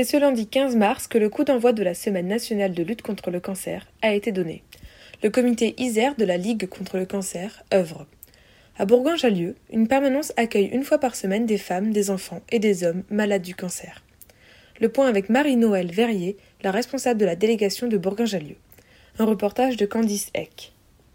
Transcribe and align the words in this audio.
C'est 0.00 0.12
ce 0.12 0.16
lundi 0.16 0.46
15 0.46 0.76
mars 0.76 1.06
que 1.08 1.18
le 1.18 1.28
coup 1.28 1.44
d'envoi 1.44 1.74
de 1.74 1.82
la 1.82 1.92
Semaine 1.92 2.26
nationale 2.26 2.72
de 2.72 2.82
lutte 2.82 3.02
contre 3.02 3.30
le 3.30 3.38
cancer 3.38 3.86
a 4.00 4.14
été 4.14 4.32
donné. 4.32 4.62
Le 5.22 5.28
comité 5.28 5.74
ISER 5.76 6.12
de 6.16 6.24
la 6.24 6.38
Ligue 6.38 6.66
contre 6.68 6.96
le 6.96 7.04
cancer 7.04 7.62
œuvre. 7.74 8.06
À 8.78 8.86
Bourgoin-Jallieu, 8.86 9.56
une 9.70 9.88
permanence 9.88 10.32
accueille 10.38 10.70
une 10.72 10.84
fois 10.84 10.96
par 10.96 11.14
semaine 11.14 11.44
des 11.44 11.58
femmes, 11.58 11.92
des 11.92 12.08
enfants 12.08 12.40
et 12.50 12.58
des 12.58 12.82
hommes 12.82 13.02
malades 13.10 13.42
du 13.42 13.54
cancer. 13.54 14.02
Le 14.80 14.88
point 14.88 15.06
avec 15.06 15.28
Marie-Noël 15.28 15.92
Verrier, 15.92 16.38
la 16.62 16.70
responsable 16.70 17.20
de 17.20 17.26
la 17.26 17.36
délégation 17.36 17.86
de 17.86 17.98
Bourgoin-Jallieu. 17.98 18.56
Un 19.18 19.26
reportage 19.26 19.76
de 19.76 19.84
Candice 19.84 20.30
Eck. 20.32 20.72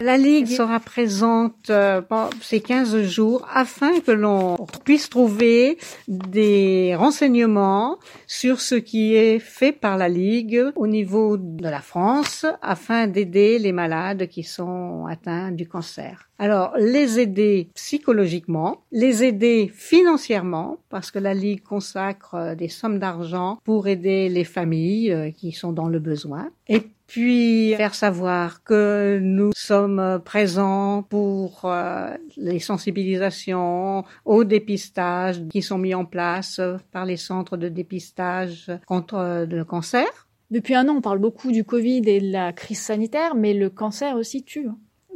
La 0.00 0.16
Ligue 0.16 0.46
sera 0.46 0.78
présente 0.78 1.70
euh, 1.70 2.00
pendant 2.00 2.30
ces 2.40 2.60
15 2.60 3.02
jours 3.02 3.44
afin 3.52 3.98
que 3.98 4.12
l'on 4.12 4.56
puisse 4.84 5.10
trouver 5.10 5.76
des 6.06 6.94
renseignements 6.94 7.98
sur 8.28 8.60
ce 8.60 8.76
qui 8.76 9.16
est 9.16 9.40
fait 9.40 9.72
par 9.72 9.96
la 9.96 10.08
Ligue 10.08 10.66
au 10.76 10.86
niveau 10.86 11.36
de 11.36 11.64
la 11.64 11.80
France 11.80 12.46
afin 12.62 13.08
d'aider 13.08 13.58
les 13.58 13.72
malades 13.72 14.28
qui 14.28 14.44
sont 14.44 15.06
atteints 15.06 15.50
du 15.50 15.66
cancer. 15.66 16.28
Alors, 16.38 16.74
les 16.78 17.18
aider 17.18 17.68
psychologiquement, 17.74 18.82
les 18.92 19.24
aider 19.24 19.68
financièrement, 19.74 20.78
parce 20.90 21.10
que 21.10 21.18
la 21.18 21.34
Ligue 21.34 21.64
consacre 21.64 22.54
des 22.54 22.68
sommes 22.68 23.00
d'argent 23.00 23.58
pour 23.64 23.88
aider 23.88 24.28
les 24.28 24.44
familles 24.44 25.12
euh, 25.12 25.30
qui 25.32 25.50
sont 25.50 25.72
dans 25.72 25.88
le 25.88 25.98
besoin. 25.98 26.50
Et 26.68 26.82
puis 27.08 27.74
faire 27.74 27.94
savoir 27.94 28.62
que 28.62 29.18
nous 29.20 29.50
sommes 29.56 30.20
présents 30.24 31.02
pour 31.02 31.62
euh, 31.64 32.14
les 32.36 32.60
sensibilisations 32.60 34.04
au 34.24 34.44
dépistage 34.44 35.42
qui 35.50 35.62
sont 35.62 35.78
mis 35.78 35.94
en 35.94 36.04
place 36.04 36.60
par 36.92 37.06
les 37.06 37.16
centres 37.16 37.56
de 37.56 37.68
dépistage 37.68 38.70
contre 38.86 39.46
le 39.48 39.64
cancer. 39.64 40.28
Depuis 40.50 40.74
un 40.74 40.88
an, 40.88 40.96
on 40.96 41.00
parle 41.00 41.18
beaucoup 41.18 41.50
du 41.50 41.64
Covid 41.64 42.02
et 42.06 42.20
de 42.20 42.30
la 42.30 42.52
crise 42.52 42.80
sanitaire, 42.80 43.34
mais 43.34 43.52
le 43.54 43.68
cancer 43.68 44.14
aussi 44.14 44.44
tue. 44.44 44.68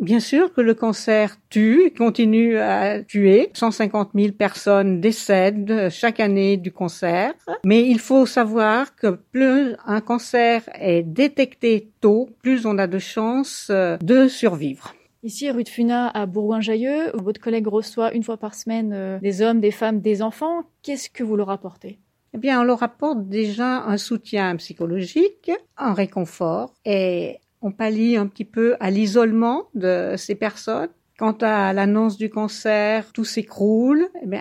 Bien 0.03 0.19
sûr 0.19 0.53
que 0.53 0.61
le 0.61 0.75
cancer 0.75 1.37
tue, 1.49 1.95
continue 1.97 2.59
à 2.59 3.05
tuer. 3.05 3.51
150 3.55 4.11
000 4.17 4.33
personnes 4.33 5.01
décèdent 5.01 5.91
chaque 5.91 6.19
année 6.19 6.57
du 6.57 6.73
cancer. 6.73 7.33
Mais 7.65 7.87
il 7.87 8.01
faut 8.01 8.27
savoir 8.27 8.97
que 8.97 9.17
plus 9.31 9.77
un 9.87 10.01
cancer 10.01 10.63
est 10.75 11.05
détecté 11.05 11.93
tôt, 12.01 12.31
plus 12.43 12.67
on 12.67 12.79
a 12.79 12.89
de 12.89 12.99
chances 12.99 13.69
euh, 13.71 13.97
de 13.99 14.27
survivre. 14.27 14.93
Ici, 15.23 15.49
rue 15.53 15.63
de 15.63 15.69
Funa, 15.69 16.09
à 16.09 16.27
Bourgoin-Jallieu, 16.27 17.13
votre 17.15 17.41
collègue 17.41 17.69
reçoit 17.69 18.13
une 18.13 18.25
fois 18.25 18.39
par 18.39 18.57
semaine 18.57 18.93
euh, 18.93 19.21
des 19.21 19.41
hommes, 19.41 19.61
des 19.61 19.71
femmes, 19.71 20.01
des 20.01 20.21
enfants. 20.21 20.65
Qu'est-ce 20.83 21.11
que 21.11 21.23
vous 21.23 21.37
leur 21.37 21.51
apportez? 21.51 22.01
Eh 22.35 22.39
bien, 22.39 22.61
on 22.61 22.65
leur 22.65 22.83
apporte 22.83 23.29
déjà 23.29 23.83
un 23.85 23.99
soutien 23.99 24.57
psychologique, 24.57 25.51
un 25.77 25.93
réconfort 25.93 26.73
et 26.87 27.39
on 27.63 27.73
pallie 27.73 28.17
un 28.17 28.27
petit 28.27 28.45
peu 28.45 28.77
à 28.81 28.91
l'isolement 28.91 29.69
de 29.75 30.15
ces 30.17 30.35
personnes. 30.35 30.91
Quant 31.19 31.37
à 31.41 31.73
l'annonce 31.73 32.17
du 32.17 32.31
cancer, 32.31 33.13
tout 33.13 33.25
s'écroule, 33.25 34.09
eh 34.23 34.41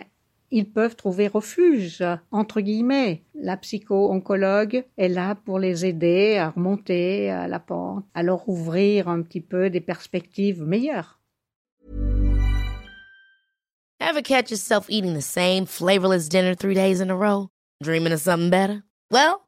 ils 0.53 0.69
peuvent 0.69 0.95
trouver 0.97 1.27
refuge, 1.27 2.03
entre 2.31 2.59
guillemets. 2.59 3.23
La 3.35 3.55
psycho-oncologue 3.55 4.83
est 4.97 5.07
là 5.07 5.35
pour 5.35 5.59
les 5.59 5.85
aider 5.85 6.37
à 6.37 6.49
remonter 6.49 7.29
à 7.29 7.47
la 7.47 7.59
pente, 7.59 8.05
à 8.13 8.21
leur 8.21 8.49
ouvrir 8.49 9.07
un 9.07 9.21
petit 9.21 9.39
peu 9.39 9.69
des 9.69 9.79
perspectives 9.79 10.63
meilleures. 10.63 11.21
Ever 14.01 14.23
catch 14.23 14.51
yourself 14.51 14.87
eating 14.89 15.13
the 15.13 15.21
same 15.21 15.65
flavorless 15.65 16.27
dinner 16.27 16.53
three 16.53 16.73
days 16.73 16.99
in 16.99 17.09
a 17.09 17.15
row? 17.15 17.47
Dreaming 17.81 18.11
of 18.11 18.19
something 18.19 18.49
better? 18.49 18.83
Well, 19.09 19.47